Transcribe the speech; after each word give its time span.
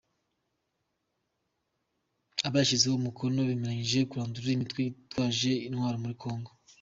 Abayashizeho 2.47 2.95
umukono 2.97 3.37
bemeranyije 3.49 3.99
kurandura 4.09 4.53
imitwe 4.55 4.79
yitwaje 4.85 5.51
intwaro 5.67 5.97
muri 6.03 6.15
Congo. 6.23 6.49